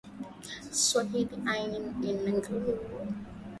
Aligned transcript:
Swahili 0.83 1.37
aina 1.53 1.79
nguvu 1.85 2.73